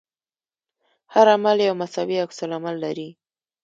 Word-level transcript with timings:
هر 1.13 1.27
عمل 1.35 1.57
یو 1.67 1.75
مساوي 1.81 2.17
عکس 2.23 2.37
العمل 2.45 2.75
لري. 2.83 3.09